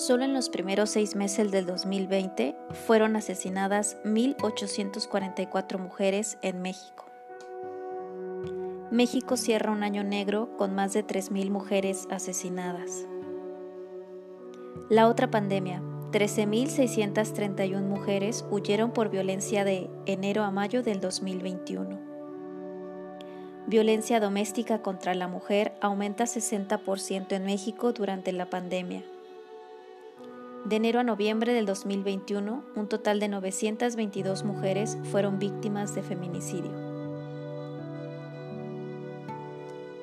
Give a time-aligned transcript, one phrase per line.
[0.00, 7.04] Solo en los primeros seis meses del 2020 fueron asesinadas 1.844 mujeres en México.
[8.90, 13.06] México cierra un año negro con más de 3.000 mujeres asesinadas.
[14.88, 15.82] La otra pandemia,
[16.12, 22.00] 13.631 mujeres huyeron por violencia de enero a mayo del 2021.
[23.66, 29.04] Violencia doméstica contra la mujer aumenta 60% en México durante la pandemia.
[30.64, 36.70] De enero a noviembre del 2021, un total de 922 mujeres fueron víctimas de feminicidio.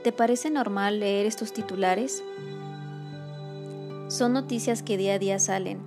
[0.03, 2.23] ¿Te parece normal leer estos titulares?
[4.07, 5.79] Son noticias que día a día salen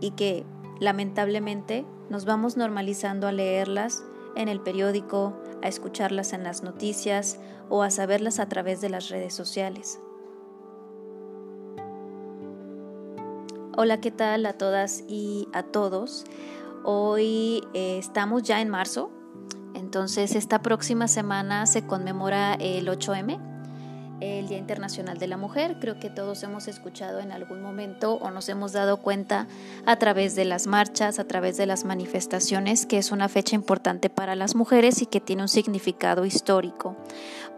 [0.00, 0.44] y que,
[0.78, 4.04] lamentablemente, nos vamos normalizando a leerlas
[4.36, 7.38] en el periódico, a escucharlas en las noticias
[7.70, 10.00] o a saberlas a través de las redes sociales.
[13.80, 16.24] Hola, ¿qué tal a todas y a todos?
[16.82, 19.12] Hoy eh, estamos ya en marzo,
[19.72, 23.38] entonces esta próxima semana se conmemora el 8M,
[24.20, 25.76] el Día Internacional de la Mujer.
[25.80, 29.46] Creo que todos hemos escuchado en algún momento o nos hemos dado cuenta
[29.86, 34.10] a través de las marchas, a través de las manifestaciones, que es una fecha importante
[34.10, 36.96] para las mujeres y que tiene un significado histórico,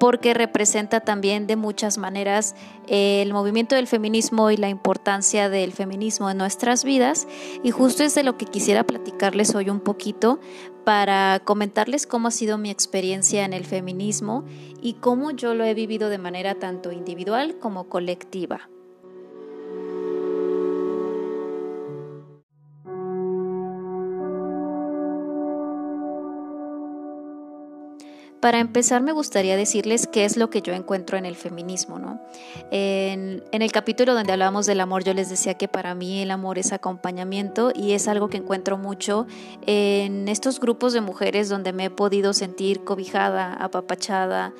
[0.01, 2.57] porque representa también de muchas maneras
[2.89, 7.29] el movimiento del feminismo y la importancia del feminismo en nuestras vidas.
[7.63, 10.41] Y justo es de lo que quisiera platicarles hoy un poquito
[10.85, 14.47] para comentarles cómo ha sido mi experiencia en el feminismo
[14.81, 18.71] y cómo yo lo he vivido de manera tanto individual como colectiva.
[28.41, 31.99] Para empezar, me gustaría decirles qué es lo que yo encuentro en el feminismo.
[31.99, 32.21] ¿no?
[32.71, 36.59] En, el capítulo donde hablábamos del amor, yo les decía que para mí el amor
[36.59, 39.27] es acompañamiento y es algo que encuentro mucho
[39.67, 44.55] en estos grupos de mujeres donde me he podido sentir cobijada, apapachada,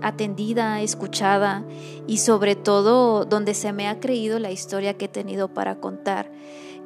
[0.00, 1.64] atendida, escuchada
[2.06, 6.30] y sobre todo donde se me ha creído la historia que he tenido para contar.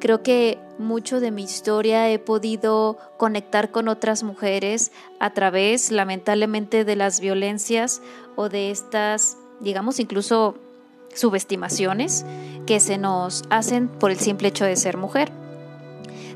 [0.03, 4.91] Creo que mucho de mi historia he podido conectar con otras mujeres
[5.21, 8.01] a través, lamentablemente, de las violencias
[8.35, 10.57] o de estas, digamos, incluso
[11.13, 12.25] subestimaciones
[12.67, 15.31] que se nos hacen por el simple hecho de ser mujer.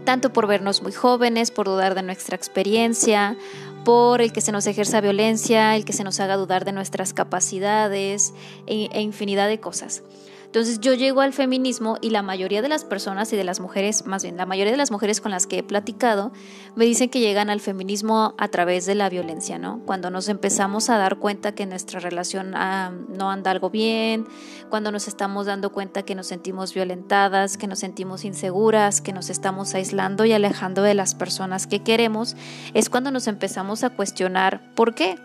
[0.05, 3.35] Tanto por vernos muy jóvenes, por dudar de nuestra experiencia,
[3.83, 7.11] por el que se nos ejerza violencia, el que se nos haga dudar de nuestras
[7.11, 8.33] capacidades
[8.65, 10.03] e, e infinidad de cosas.
[10.47, 14.05] Entonces yo llego al feminismo y la mayoría de las personas y de las mujeres,
[14.05, 16.31] más bien la mayoría de las mujeres con las que he platicado,
[16.75, 19.81] me dicen que llegan al feminismo a través de la violencia, ¿no?
[19.85, 24.25] Cuando nos empezamos a dar cuenta que nuestra relación ah, no anda algo bien,
[24.69, 29.29] cuando nos estamos dando cuenta que nos sentimos violentadas, que nos sentimos inseguras, que nos
[29.29, 32.37] estamos aislando y alejando de las personas que queremos,
[32.73, 35.17] es cuando nos empezamos a cuestionar por qué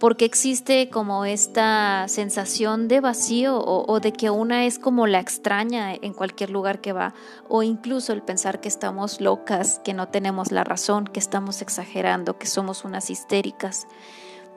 [0.00, 5.94] porque existe como esta sensación de vacío o, de que una es como la extraña
[5.94, 7.12] en cualquier lugar que va,
[7.48, 12.38] o incluso el pensar que estamos locas, que no tenemos la razón, que estamos exagerando,
[12.38, 13.86] que somos unas histéricas.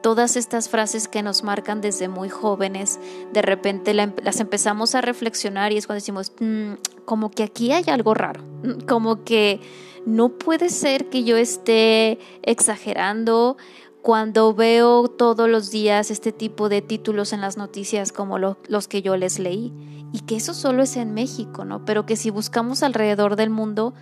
[0.02, 3.00] Todas estas frases que nos marcan desde muy jóvenes,
[3.34, 6.74] de repente las empezamos a reflexionar y es cuando decimos, mm,
[7.04, 8.42] como que aquí hay algo raro,
[8.88, 9.60] como que
[10.06, 13.58] no puede ser que yo esté exagerando
[14.04, 19.02] cuando veo todos los días este tipo de títulos en las noticias como los que
[19.02, 19.74] yo les leí.
[20.12, 21.86] Y que eso solo es en México, ¿no?
[21.86, 23.94] Pero que si buscamos alrededor del mundo,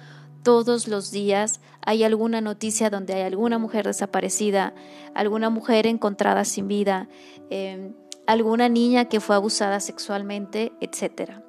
[0.41, 4.73] todos los días hay alguna noticia donde hay alguna mujer desaparecida,
[5.13, 7.07] alguna mujer encontrada sin vida,
[7.51, 7.93] eh,
[8.25, 11.43] alguna niña que fue abusada sexualmente, etcétera.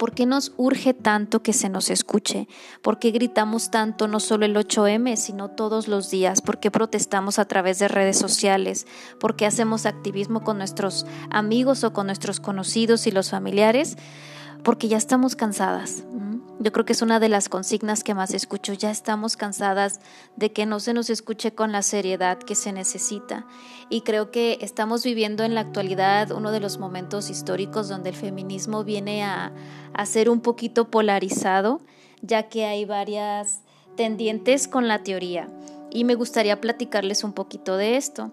[0.00, 2.48] ¿Por qué nos urge tanto que se nos escuche?
[2.80, 6.40] ¿Por qué gritamos tanto no solo el 8M, sino todos los días?
[6.40, 8.86] ¿Por qué protestamos a través de redes sociales?
[9.18, 13.98] ¿Por qué hacemos activismo con nuestros amigos o con nuestros conocidos y los familiares?
[14.64, 16.02] Porque ya estamos cansadas.
[16.62, 18.74] Yo creo que es una de las consignas que más escucho.
[18.74, 19.98] Ya estamos cansadas
[20.36, 23.46] de que no se nos escuche con la seriedad que se necesita.
[23.88, 28.14] Y creo que estamos viviendo en la actualidad uno de los momentos históricos donde el
[28.14, 29.54] feminismo viene a,
[29.94, 31.80] a ser un poquito polarizado,
[32.20, 33.62] ya que hay varias
[33.96, 35.48] tendientes con la teoría.
[35.90, 38.32] Y me gustaría platicarles un poquito de esto.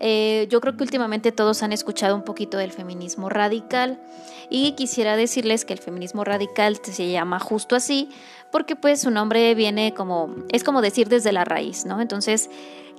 [0.00, 4.00] Eh, yo creo que últimamente todos han escuchado un poquito del feminismo radical
[4.48, 8.08] y quisiera decirles que el feminismo radical se llama justo así
[8.52, 12.00] porque pues su nombre viene como, es como decir desde la raíz, ¿no?
[12.00, 12.48] Entonces,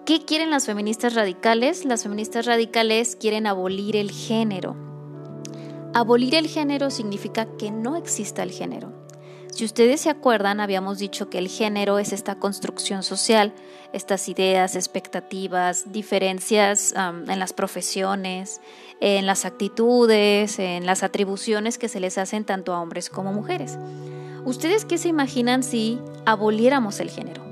[0.05, 1.85] ¿qué quieren las feministas radicales?
[1.85, 4.75] Las feministas radicales quieren abolir el género.
[5.93, 8.98] Abolir el género significa que no exista el género.
[9.59, 13.51] Si ustedes se acuerdan, habíamos dicho que el género es esta construcción social,
[13.91, 18.61] estas ideas, expectativas, diferencias en las profesiones,
[19.01, 23.77] en las actitudes, en las atribuciones que se les hacen tanto a hombres como mujeres.
[24.45, 27.43] ¿Ustedes qué se imaginan si aboliéramos el género?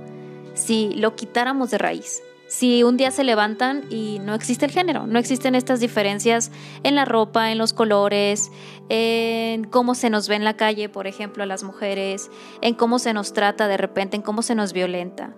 [0.54, 5.06] Si lo quitáramos de raíz si un día se levantan y no existe el género,
[5.06, 6.52] no existen estas diferencias
[6.84, 8.52] en la ropa, en los colores,
[8.90, 13.00] en cómo se nos ve en la calle, por ejemplo, a las mujeres, en cómo
[13.00, 15.36] se nos trata de repente, en cómo se nos violenta.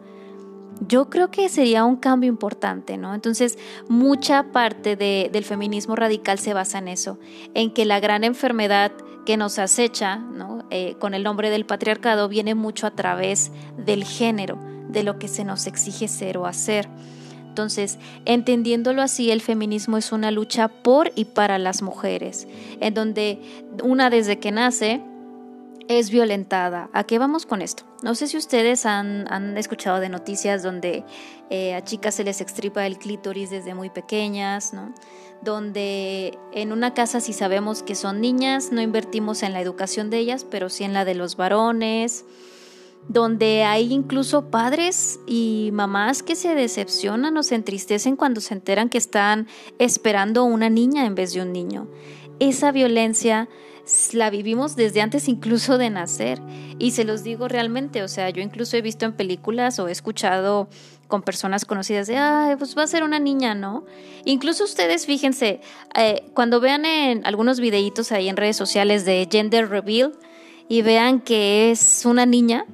[0.88, 3.14] Yo creo que sería un cambio importante, ¿no?
[3.14, 3.58] Entonces,
[3.90, 7.20] mucha parte del feminismo radical se basa en eso,
[7.54, 8.92] en que la gran enfermedad
[9.26, 10.22] que nos acecha.
[10.72, 15.28] Eh, con el nombre del patriarcado, viene mucho a través del género de lo que
[15.28, 16.90] se nos exige ser o hacer.
[17.48, 22.48] Entonces, entendiéndolo así, el feminismo es una lucha por y para las mujeres,
[22.80, 23.40] en donde
[23.84, 25.02] una desde que nace
[25.88, 26.90] es violentada.
[26.94, 27.84] ¿A qué vamos con esto?
[28.04, 31.04] No sé si ustedes han, escuchado de noticias donde
[31.50, 34.94] eh, a chicas se les extripa el clítoris desde muy pequeñas, ¿no?
[35.42, 40.20] donde en una casa si sabemos que son niñas, no invertimos en la educación de
[40.20, 42.26] ellas, pero sí en la de los varones
[43.08, 48.90] donde hay incluso padres y mamás que se decepcionan o se entristecen cuando se enteran
[48.90, 49.48] que están
[49.80, 51.88] esperando una niña en vez de un niño.
[52.40, 53.50] Esa violencia
[54.14, 56.40] la vivimos desde antes incluso de nacer
[56.78, 59.92] y se los digo realmente, o sea, yo incluso he visto en películas o he
[59.92, 60.70] escuchado
[61.08, 63.84] con personas conocidas de, ay, pues va a ser una niña, ¿no?
[64.26, 65.62] Incluso ustedes fíjense,
[65.96, 70.14] eh, cuando vean en algunos videitos ahí en redes sociales de gender reveal
[70.68, 72.66] y vean que es una niña,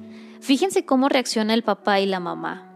[0.46, 2.70] Fíjense cómo reacciona el papá y la mamá.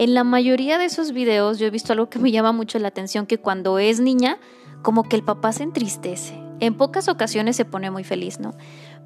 [0.00, 2.88] En la mayoría de esos videos yo he visto algo que me llama mucho la
[2.88, 4.38] atención, que cuando es niña,
[4.82, 6.34] como que el papá se entristece.
[6.58, 8.56] En pocas ocasiones se pone muy feliz, ¿no?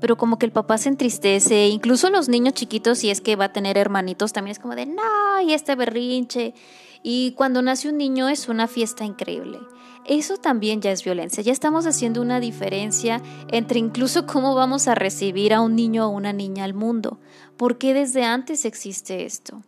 [0.00, 3.44] Pero como que el papá se entristece, incluso los niños chiquitos, si es que va
[3.44, 6.54] a tener hermanitos, también es como de, no, y este berrinche.
[7.02, 9.58] Y cuando nace un niño es una fiesta increíble.
[10.06, 11.42] Eso también ya es violencia.
[11.42, 16.10] Ya estamos haciendo una diferencia entre incluso cómo vamos a recibir a un niño o
[16.10, 17.18] una niña al mundo.
[17.56, 19.62] ¿Por qué desde antes existe esto?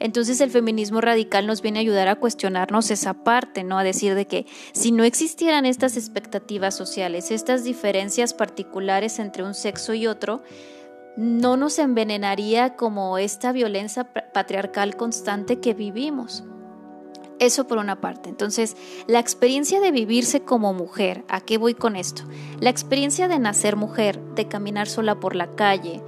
[0.00, 3.78] Entonces el feminismo radical nos viene a ayudar a cuestionarnos esa parte, ¿no?
[3.78, 9.54] A decir de que si no existieran estas expectativas sociales, estas diferencias particulares entre un
[9.54, 10.42] sexo y otro,
[11.16, 16.44] no nos envenenaría como esta violencia patriarcal constante que vivimos.
[17.38, 18.28] Eso por una parte.
[18.28, 18.76] Entonces,
[19.06, 22.24] la experiencia de vivirse como mujer, ¿a qué voy con esto?
[22.60, 26.02] La experiencia de nacer mujer, de caminar sola por la calle,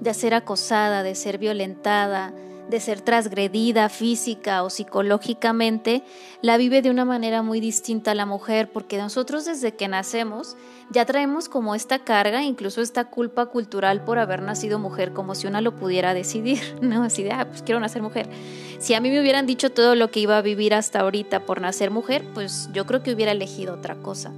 [0.00, 2.34] de ser acosada, de ser violentada,
[2.68, 6.02] de ser transgredida física o psicológicamente,
[6.40, 10.56] la vive de una manera muy distinta la mujer, porque nosotros desde que nacemos
[10.90, 15.46] ya traemos como esta carga, incluso esta culpa cultural por haber nacido mujer, como si
[15.46, 17.02] una lo pudiera decidir, ¿no?
[17.02, 18.28] Así de, ah, pues quiero nacer mujer.
[18.78, 21.60] Si a mí me hubieran dicho todo lo que iba a vivir hasta ahorita por
[21.60, 24.32] nacer mujer, pues yo creo que hubiera elegido otra cosa,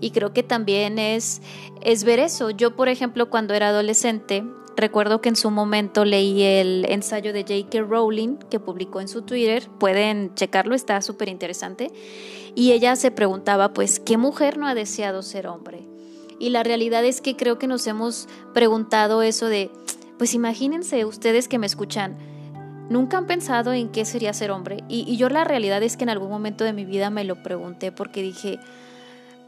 [0.00, 1.40] Y creo que también es,
[1.82, 2.50] es ver eso.
[2.50, 4.44] Yo, por ejemplo, cuando era adolescente,
[4.76, 7.82] Recuerdo que en su momento leí el ensayo de J.K.
[7.82, 11.92] Rowling que publicó en su Twitter, pueden checarlo, está súper interesante,
[12.56, 15.86] y ella se preguntaba, pues, ¿qué mujer no ha deseado ser hombre?
[16.40, 19.70] Y la realidad es que creo que nos hemos preguntado eso de,
[20.18, 22.16] pues imagínense ustedes que me escuchan,
[22.90, 24.78] nunca han pensado en qué sería ser hombre.
[24.88, 27.42] Y, y yo la realidad es que en algún momento de mi vida me lo
[27.42, 28.58] pregunté porque dije,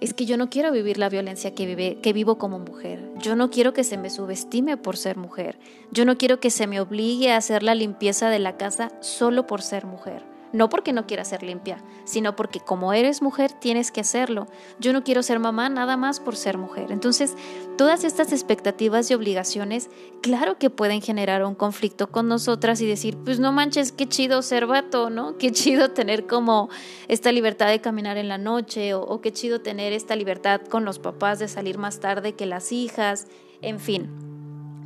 [0.00, 3.11] es que yo no quiero vivir la violencia que, vive, que vivo como mujer.
[3.19, 5.59] Yo no quiero que se me subestime por ser mujer.
[5.91, 9.47] Yo no quiero que se me obligue a hacer la limpieza de la casa solo
[9.47, 10.36] por ser mujer.
[10.57, 14.47] No porque no quiera ser limpia, sino porque como eres mujer tienes que hacerlo.
[14.81, 16.93] Yo no quiero ser mamá nada más por ser mujer.
[16.93, 17.35] Entonces,
[17.77, 19.91] todas estas expectativas y obligaciones,
[20.23, 24.41] claro que pueden generar un conflicto con nosotras y decir, pues no manches, qué chido
[24.41, 25.37] ser vato, ¿no?
[25.47, 26.71] Qué chido tener como
[27.07, 30.87] esta libertad de caminar en la noche o, o qué chido tener esta libertad con
[30.87, 33.27] los papás de salir más tarde que las hijas,
[33.61, 34.09] en fin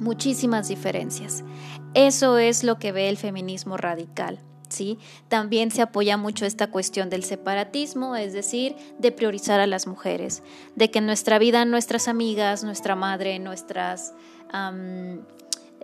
[0.00, 1.44] muchísimas diferencias.
[1.94, 4.40] Eso es lo que ve el feminismo radical.
[5.28, 10.42] También se apoya mucho esta cuestión del separatismo, es decir, de priorizar a las mujeres,
[10.76, 14.14] de que en nuestra vida nuestras amigas, nuestra madre, nuestras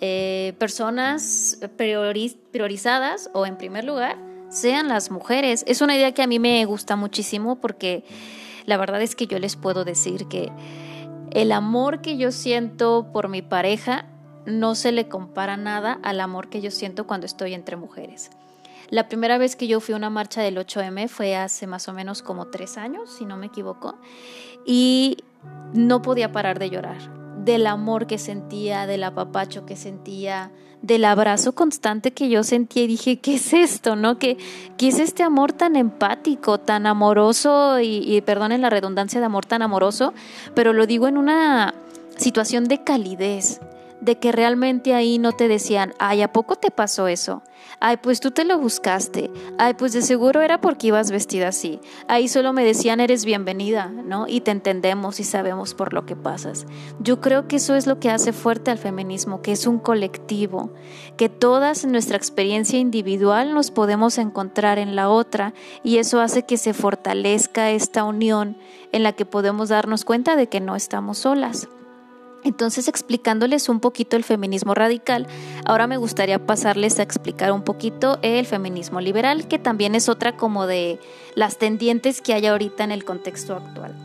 [0.01, 5.65] eh, personas priorizadas o en primer lugar sean las mujeres.
[5.67, 8.05] Es una idea que a mí me gusta muchísimo porque
[8.67, 10.51] la verdad es que yo les puedo decir que
[11.33, 14.07] el amor que yo siento por mi pareja
[14.47, 18.31] no se le compara nada al amor que yo siento cuando estoy entre mujeres.
[18.91, 21.93] La primera vez que yo fui a una marcha del 8M fue hace más o
[21.93, 23.97] menos como tres años, si no me equivoco,
[24.65, 25.19] y
[25.73, 26.99] no podía parar de llorar,
[27.45, 30.53] del amor que sentía, del apapacho que sentía,
[30.83, 33.97] del abrazo constante que yo sentía y dije, ¿qué es esto?
[33.97, 34.19] ¿No?
[34.19, 34.37] ¿Qué,
[34.77, 39.47] qué es este amor tan empático, tan amoroso y, y perdonen la redundancia de amor
[39.47, 40.15] tan amoroso,
[40.55, 41.75] pero lo digo en una
[42.17, 43.61] situación de calidez,
[44.01, 47.43] de que realmente ahí no te decían, ay, ¿a poco te pasó eso?
[47.81, 49.31] Ay, pues tú te lo buscaste.
[49.59, 51.81] Ay, pues de seguro era porque ibas vestida así.
[52.09, 54.27] Ahí solo me decían, eres bienvenida, ¿no?
[54.29, 56.67] Y te entendemos y sabemos por lo que pasas.
[57.01, 60.73] Yo creo que eso es lo que hace fuerte al feminismo, que es un colectivo,
[61.17, 66.45] que todas en nuestra experiencia individual nos podemos encontrar en la otra y eso hace
[66.45, 68.57] que se fortalezca esta unión
[68.93, 71.69] en la que podemos darnos cuenta de que no estamos solas.
[72.47, 75.27] Entonces, explicándoles un poquito el feminismo radical,
[75.65, 80.37] ahora me gustaría pasarles a explicar un poquito el feminismo liberal, que también es otra
[80.37, 81.01] como de
[81.35, 83.97] las tendientes que hay ahorita en el contexto actual.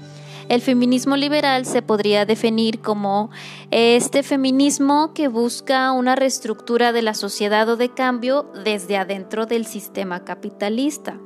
[0.50, 3.30] El feminismo liberal se podría definir como
[3.70, 9.68] este feminismo que busca una reestructura de la sociedad o de cambio desde adentro del
[9.68, 11.20] sistema capitalista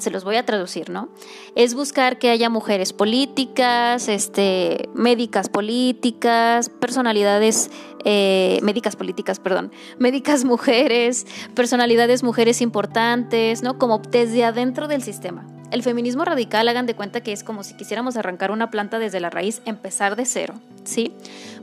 [0.00, 1.08] se los voy a traducir, ¿no?
[1.54, 7.70] Es buscar que haya mujeres políticas, este, médicas políticas, personalidades,
[8.04, 13.78] eh, médicas políticas, perdón, médicas mujeres, personalidades mujeres importantes, ¿no?
[13.78, 15.46] Como desde adentro del sistema.
[15.70, 19.20] El feminismo radical, hagan de cuenta que es como si quisiéramos arrancar una planta desde
[19.20, 20.54] la raíz, empezar de cero,
[20.84, 21.12] ¿sí?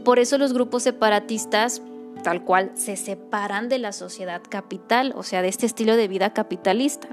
[0.06, 1.82] Por eso los grupos separatistas
[2.24, 6.34] tal cual se separan de la sociedad capital, o sea, de este estilo de vida
[6.34, 7.08] capitalista.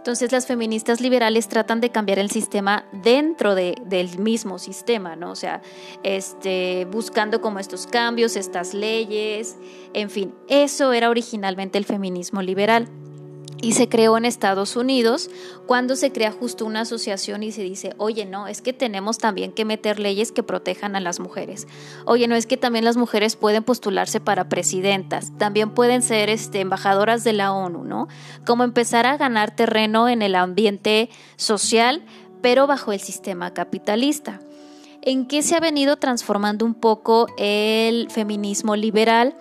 [0.00, 5.30] Entonces las feministas liberales tratan de cambiar el sistema dentro de, del mismo sistema, ¿no?
[5.30, 5.60] O sea,
[6.02, 9.58] este, buscando como estos cambios, estas leyes,
[9.92, 12.88] en fin, eso era originalmente el feminismo liberal
[13.62, 15.30] y se creó en Estados Unidos
[15.66, 19.52] cuando se crea justo una asociación y se dice, oye, no, es que tenemos también
[19.52, 21.66] que meter leyes que protejan a las mujeres.
[22.06, 26.60] Oye, no es que también las mujeres pueden postularse para presidentas, también pueden ser este,
[26.60, 28.08] embajadoras de la ONU, ¿no?
[28.46, 32.02] Como empezar a ganar terreno en el ambiente social,
[32.40, 34.40] pero bajo el sistema capitalista.
[35.02, 39.36] ¿En qué se ha venido transformando un poco el feminismo liberal?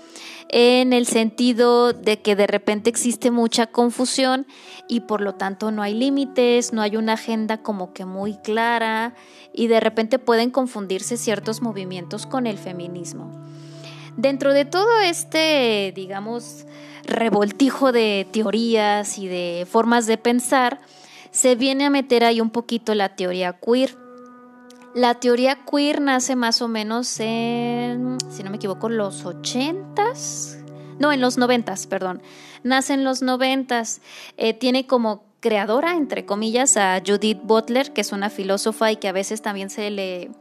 [0.49, 4.47] en el sentido de que de repente existe mucha confusión
[4.87, 9.13] y por lo tanto no hay límites, no hay una agenda como que muy clara
[9.53, 13.31] y de repente pueden confundirse ciertos movimientos con el feminismo.
[14.17, 16.65] Dentro de todo este, digamos,
[17.05, 20.81] revoltijo de teorías y de formas de pensar,
[21.29, 23.95] se viene a meter ahí un poquito la teoría queer
[24.93, 30.57] la teoría queer nace más o menos en, si no me equivoco, los ochentas.
[30.99, 32.21] No, en los noventas, perdón.
[32.63, 34.01] Nace en los noventas.
[34.37, 39.07] Eh, tiene como creadora, entre comillas, a Judith Butler, que es una filósofa y que
[39.07, 40.31] a veces también se le,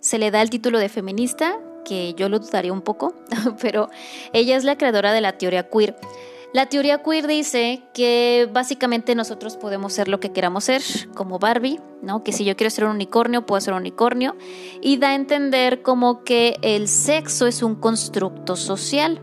[0.00, 3.14] se le da el título de feminista, que yo lo dudaría un poco,
[3.60, 3.90] pero
[4.32, 5.96] ella es la creadora de la teoría queer.
[6.54, 10.82] La teoría queer dice que básicamente nosotros podemos ser lo que queramos ser,
[11.14, 12.24] como Barbie, ¿no?
[12.24, 14.34] Que si yo quiero ser un unicornio, puedo ser un unicornio.
[14.80, 19.20] Y da a entender como que el sexo es un constructo social.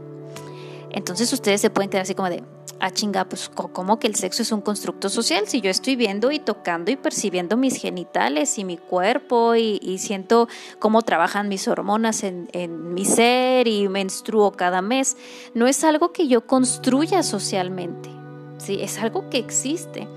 [0.92, 2.44] Entonces ustedes se pueden quedar así como de,
[2.86, 5.48] ah, chinga, pues como que el sexo es un constructo social.
[5.48, 10.48] Si yo estoy viendo y tocando y percibiendo mis genitales y mi cuerpo y, siento
[10.80, 15.18] cómo trabajan mis hormonas en, en, mi ser y menstruo cada mes,
[15.54, 18.10] no es algo que yo construya socialmente,
[18.58, 18.80] ¿sí?
[18.82, 20.08] es algo que existe.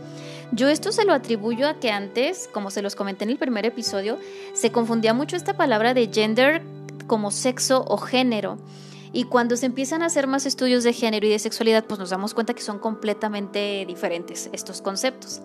[0.52, 3.66] Yo esto se lo atribuyo a que antes, como se los comenté en el primer
[3.66, 4.18] episodio,
[4.54, 6.62] se confundía mucho esta palabra de gender
[7.06, 8.58] como sexo o género.
[9.12, 12.10] Y cuando se empiezan a hacer más estudios de género y de sexualidad, pues nos
[12.10, 15.40] damos cuenta que son completamente diferentes estos conceptos.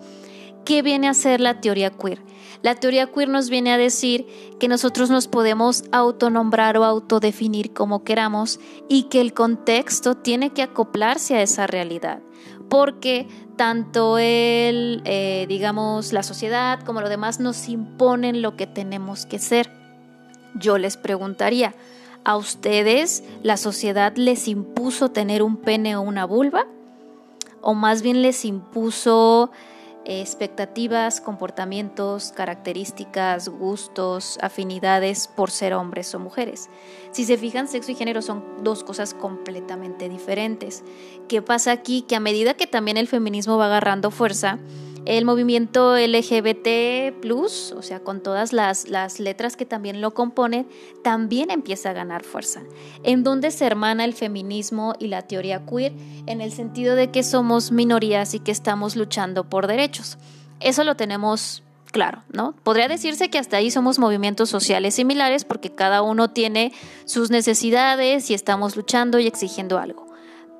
[0.64, 2.22] ¿Qué viene a ser la teoría queer?
[2.62, 4.26] La teoría queer nos viene a decir
[4.58, 10.62] que nosotros nos podemos autonombrar o autodefinir como queramos y que el contexto tiene que
[10.62, 12.22] acoplarse a esa realidad.
[12.70, 19.26] Porque tanto el, eh, digamos, la sociedad como lo demás nos imponen lo que tenemos
[19.26, 19.70] que ser.
[20.54, 21.74] Yo les preguntaría,
[22.26, 26.66] ¿A ustedes la sociedad les impuso tener un pene o una vulva?
[27.60, 29.50] ¿O más bien les impuso
[30.06, 36.70] eh, expectativas, comportamientos, características, gustos, afinidades por ser hombres o mujeres?
[37.10, 40.82] Si se fijan, sexo y género son dos cosas completamente diferentes.
[41.28, 42.02] ¿Qué pasa aquí?
[42.08, 44.58] Que a medida que también el feminismo va agarrando fuerza,
[45.06, 50.66] El movimiento LGBT, o sea, con todas las, las letras que también lo componen,
[51.02, 52.62] también empieza a ganar fuerza.
[53.02, 55.92] En donde se hermana el feminismo y la teoría queer,
[56.26, 60.16] en el sentido de que somos minorías y que estamos luchando por derechos.
[60.60, 61.62] Eso lo tenemos
[61.94, 62.54] claro, ¿no?
[62.64, 66.72] Podría decirse que hasta ahí somos movimientos sociales similares porque cada uno tiene
[67.04, 70.03] sus necesidades y estamos luchando y exigiendo algo.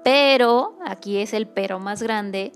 [0.04, 2.52] Pero, aquí es el pero más grande,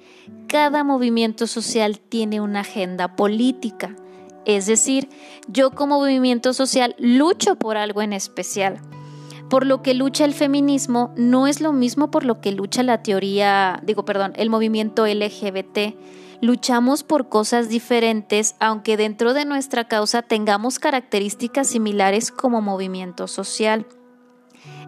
[0.49, 3.97] cada movimiento social tiene una agenda política.
[4.45, 5.09] Es decir,
[5.49, 8.79] yo como movimiento social lucho por algo en especial.
[9.49, 13.03] Por lo que lucha el feminismo no es lo mismo por lo que lucha la
[13.03, 15.97] teoría, digo, perdón, el movimiento LGBT
[16.41, 23.87] luchamos por cosas diferentes, aunque dentro de nuestra causa tengamos características similares como movimiento social.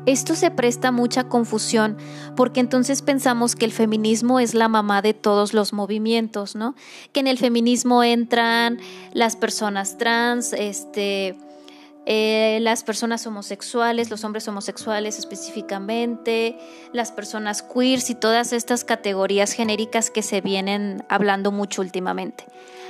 [0.06, 1.96] Esto se presta mucha confusión
[2.34, 6.74] porque entonces pensamos que el feminismo es la mamá de todos los movimientos, ¿no?
[7.12, 8.80] Que en el feminismo entran
[9.12, 11.36] las personas trans, este,
[12.06, 16.58] eh, las personas homosexuales, los hombres homosexuales específicamente,
[16.94, 22.46] las personas queers y todas estas categorías genéricas que se vienen hablando mucho últimamente.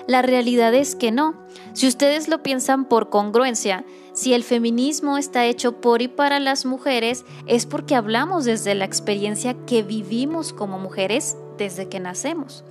[0.06, 1.34] La realidad es que no.
[1.72, 6.66] Si ustedes lo piensan por congruencia, si el feminismo está hecho por y para las
[6.66, 12.64] mujeres, es porque hablamos desde la experiencia que vivimos como mujeres desde que nacemos.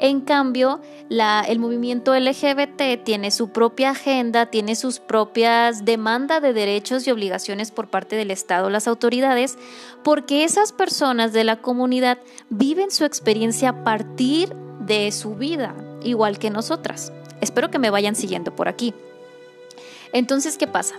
[0.00, 0.80] En cambio,
[1.10, 7.72] el movimiento LGBT tiene su propia agenda, tiene sus propias demandas de derechos y obligaciones
[7.72, 9.58] por parte del Estado, las autoridades,
[10.04, 12.18] porque esas personas de la comunidad
[12.48, 17.12] viven su experiencia a partir de su vida, igual que nosotras.
[17.40, 18.94] Espero que me vayan siguiendo por aquí.
[20.12, 20.94] Entonces, ¿qué pasa?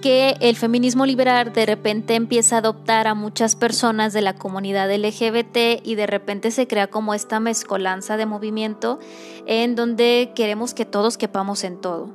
[0.00, 4.94] que el feminismo liberal de repente empieza a adoptar a muchas personas de la comunidad
[4.94, 8.98] LGBT y de repente se crea como esta mezcolanza de movimiento
[9.46, 12.10] en donde queremos que todos quepamos en todo.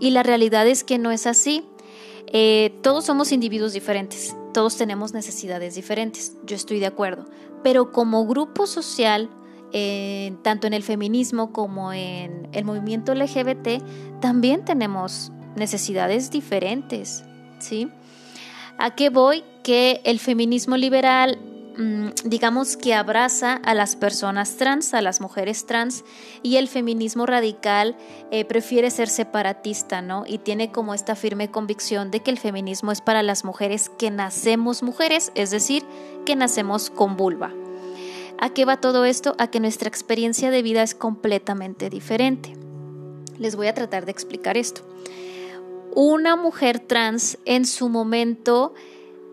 [0.00, 1.64] Y la realidad es que no es así.
[2.26, 7.26] Eh, todos somos individuos diferentes, todos tenemos necesidades diferentes, yo estoy de acuerdo,
[7.62, 9.30] pero como grupo social,
[9.72, 13.80] eh, tanto en el feminismo como en el movimiento LGBT,
[14.20, 17.24] también tenemos necesidades diferentes,
[17.58, 17.88] ¿sí?
[18.78, 19.44] ¿A qué voy?
[19.62, 21.38] Que el feminismo liberal,
[21.78, 26.04] mm, digamos que abraza a las personas trans, a las mujeres trans,
[26.42, 27.96] y el feminismo radical
[28.30, 30.24] eh, prefiere ser separatista, ¿no?
[30.26, 34.10] Y tiene como esta firme convicción de que el feminismo es para las mujeres que
[34.10, 35.84] nacemos mujeres, es decir,
[36.26, 37.52] que nacemos con vulva.
[38.38, 39.36] ¿A qué va todo esto?
[39.38, 42.56] A que nuestra experiencia de vida es completamente diferente.
[43.38, 44.82] Les voy a tratar de explicar esto
[45.94, 48.74] una mujer trans en su momento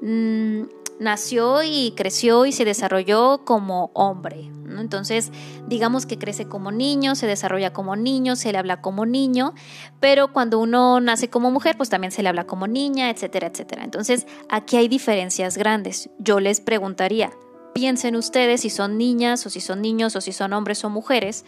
[0.01, 0.63] mm,
[0.99, 4.51] nació y creció y se desarrolló como hombre.
[4.79, 5.31] Entonces,
[5.67, 9.53] digamos que crece como niño, se desarrolla como niño, se le habla como niño,
[9.99, 13.83] pero cuando uno nace como mujer, pues también se le habla como niña, etcétera, etcétera.
[13.83, 16.09] Entonces, aquí hay diferencias grandes.
[16.19, 17.31] Yo les preguntaría,
[17.73, 21.45] piensen ustedes si son niñas o si son niños o si son hombres o mujeres,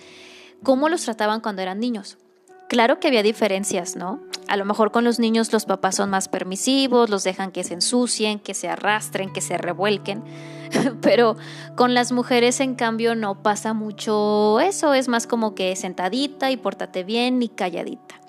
[0.64, 2.18] ¿cómo los trataban cuando eran niños?
[2.70, 4.20] Claro que había diferencias, ¿no?
[4.48, 7.76] A lo mejor con los niños los papás son más permisivos, los dejan que se
[7.76, 10.24] ensucien, que se arrastren, que se revuelquen,
[11.02, 11.36] pero
[11.76, 16.58] con las mujeres en cambio no pasa mucho eso, es más como que sentadita y
[16.58, 18.20] pórtate bien y calladita.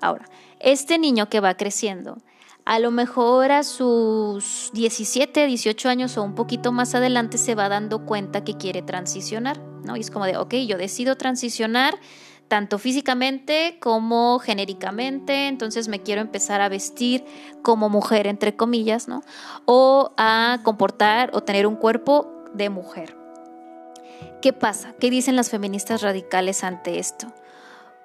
[0.00, 0.26] Ahora,
[0.60, 2.18] este niño que va creciendo,
[2.64, 7.68] a lo mejor a sus 17, 18 años o un poquito más adelante se va
[7.68, 9.96] dando cuenta que quiere transicionar, ¿no?
[9.96, 11.96] Y es como de, ok, yo decido transicionar
[12.48, 17.24] tanto físicamente como genéricamente, entonces me quiero empezar a vestir
[17.62, 19.22] como mujer, entre comillas, ¿no?
[19.64, 23.16] O a comportar o tener un cuerpo de mujer.
[24.40, 24.94] ¿Qué pasa?
[25.00, 27.32] ¿Qué dicen las feministas radicales ante esto?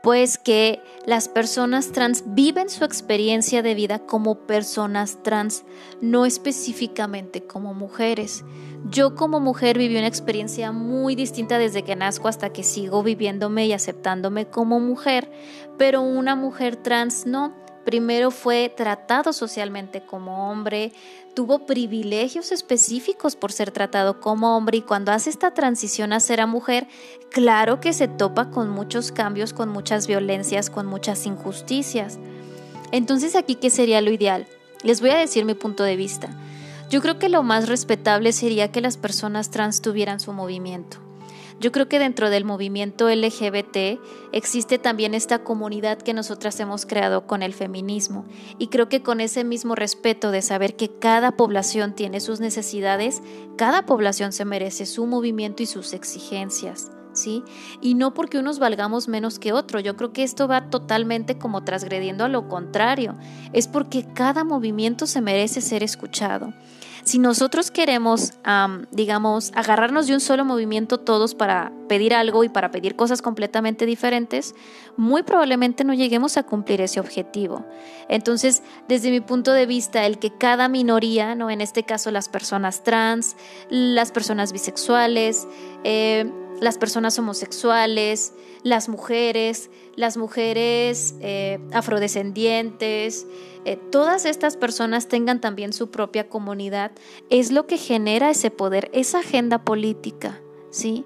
[0.01, 5.63] Pues que las personas trans viven su experiencia de vida como personas trans,
[6.01, 8.43] no específicamente como mujeres.
[8.89, 13.67] Yo como mujer viví una experiencia muy distinta desde que nazco hasta que sigo viviéndome
[13.67, 15.31] y aceptándome como mujer,
[15.77, 17.53] pero una mujer trans no.
[17.85, 20.93] Primero fue tratado socialmente como hombre,
[21.33, 26.41] tuvo privilegios específicos por ser tratado como hombre y cuando hace esta transición a ser
[26.41, 26.87] a mujer,
[27.31, 32.19] claro que se topa con muchos cambios, con muchas violencias, con muchas injusticias.
[32.91, 34.45] Entonces aquí, ¿qué sería lo ideal?
[34.83, 36.29] Les voy a decir mi punto de vista.
[36.89, 40.97] Yo creo que lo más respetable sería que las personas trans tuvieran su movimiento.
[41.61, 47.27] Yo creo que dentro del movimiento LGBT existe también esta comunidad que nosotras hemos creado
[47.27, 48.25] con el feminismo
[48.57, 53.21] y creo que con ese mismo respeto de saber que cada población tiene sus necesidades,
[53.57, 56.89] cada población se merece su movimiento y sus exigencias.
[57.13, 57.43] ¿sí?
[57.79, 59.79] Y no porque unos valgamos menos que otro.
[59.79, 63.15] Yo creo que esto va totalmente como transgrediendo a lo contrario.
[63.53, 66.53] Es porque cada movimiento se merece ser escuchado.
[67.03, 68.33] Si nosotros queremos,
[68.91, 73.85] digamos, agarrarnos de un solo movimiento todos para pedir algo y para pedir cosas completamente
[73.85, 74.53] diferentes,
[74.97, 77.65] muy probablemente no lleguemos a cumplir ese objetivo.
[78.07, 81.49] Entonces, desde mi punto de vista, el que cada minoría, ¿no?
[81.49, 83.35] en este caso las personas trans,
[83.69, 85.47] las personas bisexuales,
[85.83, 93.25] eh, las personas homosexuales, las mujeres, las mujeres eh, afrodescendientes,
[93.65, 96.91] eh, todas estas personas tengan también su propia comunidad,
[97.31, 101.03] es lo que genera ese poder, esa agenda política, ¿sí?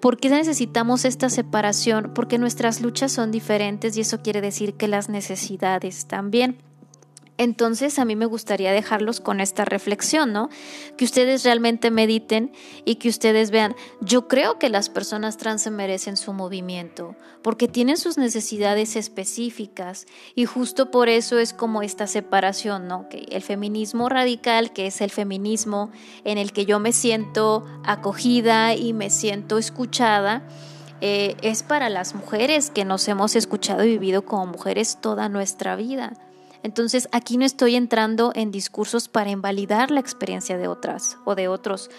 [0.00, 2.12] ¿Por qué necesitamos esta separación?
[2.12, 6.58] Porque nuestras luchas son diferentes y eso quiere decir que las necesidades también.
[7.38, 10.48] Entonces a mí me gustaría dejarlos con esta reflexión, ¿no?
[10.96, 12.52] Que ustedes realmente mediten
[12.84, 17.68] y que ustedes vean, yo creo que las personas trans se merecen su movimiento, porque
[17.68, 23.08] tienen sus necesidades específicas y justo por eso es como esta separación, ¿no?
[23.10, 25.90] Que el feminismo radical, que es el feminismo
[26.24, 30.48] en el que yo me siento acogida y me siento escuchada,
[31.02, 35.76] eh, es para las mujeres que nos hemos escuchado y vivido como mujeres toda nuestra
[35.76, 36.14] vida.
[36.66, 41.46] Entonces aquí no estoy entrando en discursos para invalidar la experiencia de otras o de
[41.46, 41.90] otros.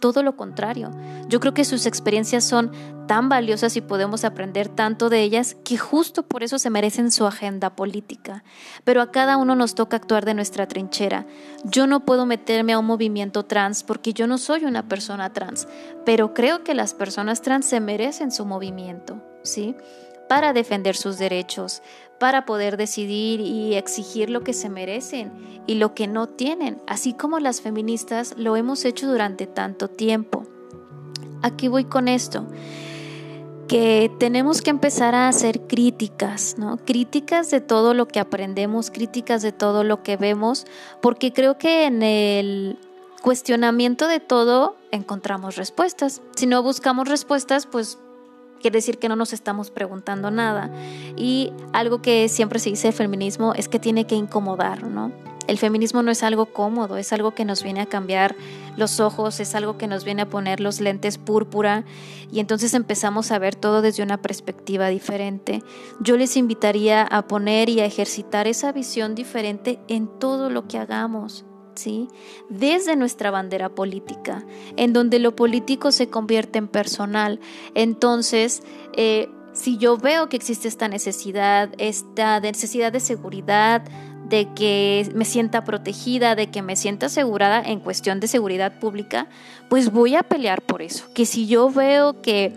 [0.00, 0.92] Todo lo contrario.
[1.28, 2.70] Yo creo que sus experiencias son
[3.08, 7.26] tan valiosas y podemos aprender tanto de ellas que justo por eso se merecen su
[7.26, 8.44] agenda política.
[8.84, 11.26] Pero a cada uno nos toca actuar de nuestra trinchera.
[11.64, 15.66] Yo no puedo meterme a un movimiento trans porque yo no soy una persona trans,
[16.06, 19.74] pero creo que las personas trans se merecen su movimiento, ¿sí?
[20.28, 21.82] Para defender sus derechos,
[22.22, 25.32] para poder decidir y exigir lo que se merecen
[25.66, 30.44] y lo que no tienen, así como las feministas lo hemos hecho durante tanto tiempo.
[31.42, 32.46] Aquí voy con esto
[33.66, 36.76] que tenemos que empezar a hacer críticas, ¿no?
[36.76, 40.64] Críticas de todo lo que aprendemos, críticas de todo lo que vemos,
[41.00, 42.78] porque creo que en el
[43.20, 46.22] cuestionamiento de todo encontramos respuestas.
[46.36, 47.98] Si no buscamos respuestas, pues
[48.62, 50.70] quiere decir que no nos estamos preguntando nada.
[51.16, 55.12] Y algo que siempre se dice del feminismo es que tiene que incomodar, ¿no?
[55.48, 58.36] El feminismo no es algo cómodo, es algo que nos viene a cambiar
[58.76, 61.84] los ojos, es algo que nos viene a poner los lentes púrpura
[62.30, 65.62] y entonces empezamos a ver todo desde una perspectiva diferente.
[66.00, 70.78] Yo les invitaría a poner y a ejercitar esa visión diferente en todo lo que
[70.78, 71.44] hagamos.
[72.48, 74.44] Desde nuestra bandera política,
[74.76, 77.40] en donde lo político se convierte en personal.
[77.74, 78.62] Entonces,
[78.96, 83.82] eh, si yo veo que existe esta necesidad, esta necesidad de seguridad,
[84.28, 89.28] de que me sienta protegida, de que me sienta asegurada en cuestión de seguridad pública,
[89.68, 91.04] pues voy a pelear por eso.
[91.12, 92.54] Que si yo veo que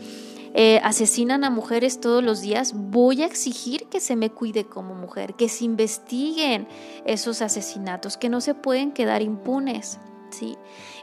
[0.57, 4.95] eh, asesinan a mujeres todos los días, voy a exigir que se me cuide como
[4.95, 6.69] mujer, que se investiguen
[7.05, 9.99] esos asesinatos, que no se pueden quedar impunes.
[10.29, 10.57] ¿sí?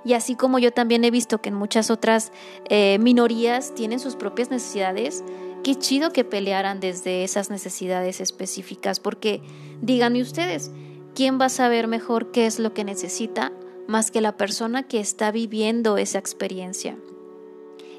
[0.07, 2.33] Y así como yo también he visto que en muchas otras
[2.71, 5.23] eh, minorías tienen sus propias necesidades,
[5.63, 9.43] qué chido que pelearan desde esas necesidades específicas, porque
[9.83, 10.71] díganme ustedes,
[11.15, 13.53] ¿quién va a saber mejor qué es lo que necesita
[13.87, 16.97] más que la persona que está viviendo esa experiencia?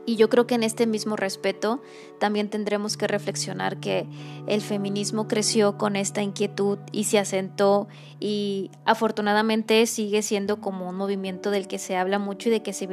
[0.05, 1.81] Y yo creo que en este mismo respeto
[2.19, 4.05] también tendremos que reflexionar que
[4.47, 7.87] el feminismo creció con esta inquietud y se asentó
[8.19, 12.73] y afortunadamente sigue siendo como un movimiento del que se habla mucho y de que
[12.73, 12.85] se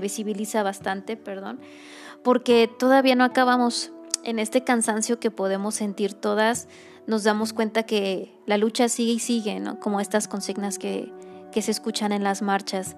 [0.00, 1.60] visibiliza, bastante, perdón,
[2.24, 3.92] porque todavía no acabamos
[4.24, 6.68] en este cansancio que podemos sentir todas,
[7.06, 9.78] nos damos cuenta que la lucha sigue y sigue, ¿no?
[9.80, 11.12] Como estas consignas que,
[11.52, 12.96] que se escuchan en las marchas.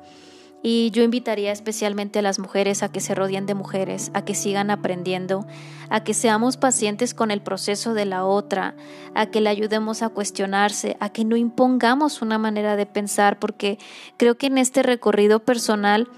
[0.66, 4.34] Y yo invitaría especialmente a las mujeres a que se rodeen de mujeres, a que
[4.34, 5.46] sigan aprendiendo,
[5.90, 8.74] a que seamos pacientes con el proceso de la otra,
[9.14, 13.78] a que le ayudemos a cuestionarse, a que no impongamos una manera de pensar, porque
[14.16, 16.08] creo que en este recorrido personal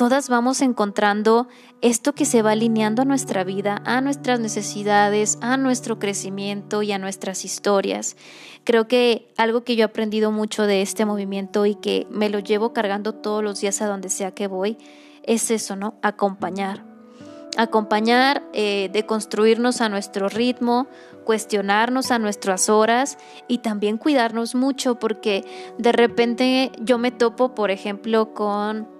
[0.00, 1.46] todas vamos encontrando
[1.82, 6.92] esto que se va alineando a nuestra vida, a nuestras necesidades, a nuestro crecimiento y
[6.92, 8.16] a nuestras historias.
[8.64, 12.38] Creo que algo que yo he aprendido mucho de este movimiento y que me lo
[12.38, 14.78] llevo cargando todos los días a donde sea que voy,
[15.22, 15.92] es eso, ¿no?
[16.00, 16.82] Acompañar.
[17.58, 20.86] Acompañar, eh, de construirnos a nuestro ritmo,
[21.26, 25.44] cuestionarnos a nuestras horas y también cuidarnos mucho porque
[25.76, 28.99] de repente yo me topo, por ejemplo, con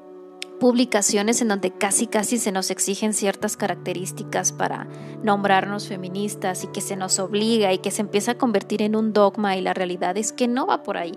[0.60, 4.86] publicaciones en donde casi casi se nos exigen ciertas características para
[5.24, 9.12] nombrarnos feministas y que se nos obliga y que se empieza a convertir en un
[9.12, 11.12] dogma y la realidad es que no va por ahí.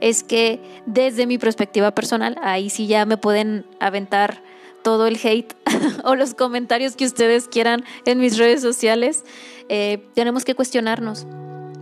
[0.00, 4.42] Es que desde mi perspectiva personal, ahí sí ya me pueden aventar
[4.82, 5.52] todo el hate
[6.04, 9.24] o los comentarios que ustedes quieran en mis redes sociales,
[9.68, 11.26] eh, tenemos que cuestionarnos.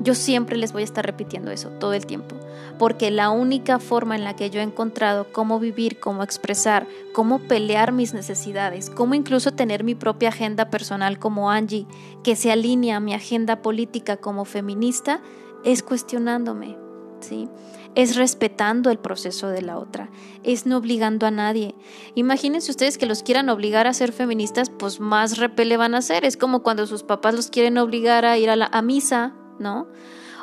[0.00, 2.36] Yo siempre les voy a estar repitiendo eso todo el tiempo,
[2.78, 7.40] porque la única forma en la que yo he encontrado cómo vivir, cómo expresar, cómo
[7.40, 11.86] pelear mis necesidades, cómo incluso tener mi propia agenda personal como Angie,
[12.22, 15.20] que se alinea a mi agenda política como feminista,
[15.64, 16.76] es cuestionándome,
[17.18, 17.48] ¿sí?
[17.96, 20.10] Es respetando el proceso de la otra,
[20.44, 21.74] es no obligando a nadie.
[22.14, 26.24] Imagínense ustedes que los quieran obligar a ser feministas, pues más repele van a hacer.
[26.24, 29.86] Es como cuando sus papás los quieren obligar a ir a la a misa ¿no?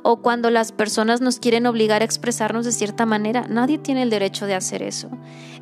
[0.03, 4.09] O cuando las personas nos quieren obligar a expresarnos de cierta manera, nadie tiene el
[4.09, 5.09] derecho de hacer eso.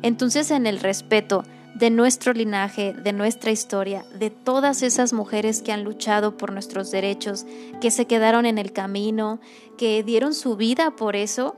[0.02, 5.72] Entonces, en el respeto de nuestro linaje, de nuestra historia, de todas esas mujeres que
[5.72, 7.46] han luchado por nuestros derechos,
[7.80, 9.40] que se quedaron en el camino,
[9.76, 11.56] que dieron su vida por eso,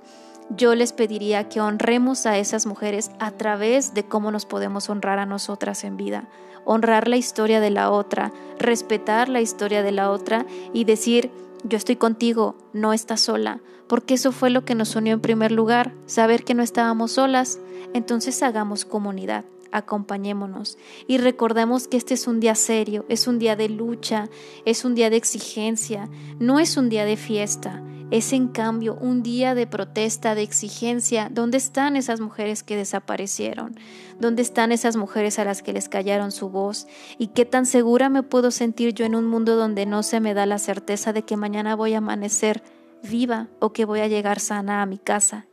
[0.50, 5.18] yo les pediría que honremos a esas mujeres a través de cómo nos podemos honrar
[5.18, 6.28] a nosotras en vida,
[6.64, 11.30] honrar la historia de la otra, respetar la historia de la otra y decir,
[11.68, 15.52] yo estoy contigo, no estás sola, porque eso fue lo que nos unió en primer
[15.52, 17.58] lugar, saber que no estábamos solas.
[17.94, 23.56] Entonces hagamos comunidad, acompañémonos y recordemos que este es un día serio, es un día
[23.56, 24.28] de lucha,
[24.64, 29.22] es un día de exigencia, no es un día de fiesta, es en cambio un
[29.22, 31.28] día de protesta, de exigencia.
[31.30, 33.78] ¿Dónde están esas mujeres que desaparecieron?
[34.20, 36.86] ¿Dónde están esas mujeres a las que les callaron su voz?
[37.18, 40.34] ¿Y qué tan segura me puedo sentir yo en un mundo donde no se me
[40.34, 42.62] da la certeza de que mañana voy a amanecer
[43.02, 45.46] viva o que voy a llegar sana a mi casa?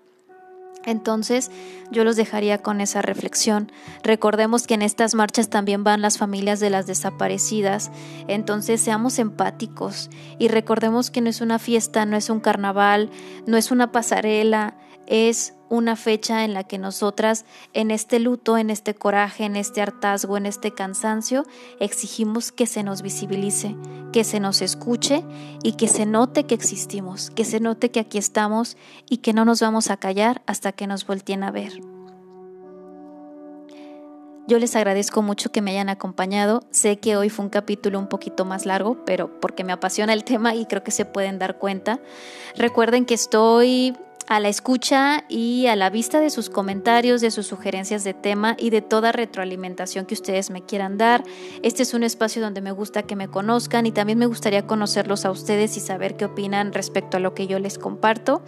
[0.86, 1.52] Entonces
[1.92, 3.72] yo los dejaría con esa reflexión.
[4.04, 7.92] Recordemos que en estas marchas también van las familias de las desaparecidas,
[8.28, 13.10] entonces seamos empáticos y recordemos que no es una fiesta, no es un carnaval,
[13.46, 18.70] no es una pasarela, es una fecha en la que nosotras, en este luto, en
[18.70, 21.48] este coraje, en este hartazgo, en este cansancio,
[21.80, 23.76] exigimos que se nos visibilice,
[24.12, 25.24] que se nos escuche
[25.64, 28.78] y que se note que existimos, que se note que aquí estamos
[29.10, 31.82] y que no nos vamos a callar hasta que nos volteen a ver.
[34.46, 36.62] Yo les agradezco mucho que me hayan acompañado.
[36.70, 40.24] Sé que hoy fue un capítulo un poquito más largo, pero porque me apasiona el
[40.26, 42.00] tema y creo que se pueden dar cuenta.
[42.56, 43.96] Recuerden que estoy
[44.28, 48.56] a la escucha y a la vista de sus comentarios, de sus sugerencias de tema
[48.58, 51.24] y de toda retroalimentación que ustedes me quieran dar.
[51.62, 55.26] Este es un espacio donde me gusta que me conozcan y también me gustaría conocerlos
[55.26, 58.42] a ustedes y saber qué opinan respecto a lo que yo les comparto.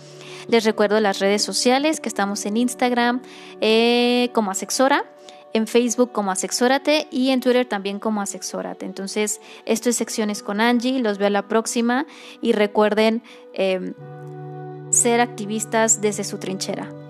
[0.48, 3.22] Les recuerdo las redes sociales que estamos en Instagram
[3.62, 5.06] eh, como Asexora
[5.54, 8.86] en Facebook como Asexórate y en Twitter también como Asexórate.
[8.86, 12.06] Entonces, esto es Secciones con Angie, los veo a la próxima
[12.42, 13.24] y recuerden...
[13.54, 13.94] Eh,
[14.96, 17.05] ser activistas desde su trinchera.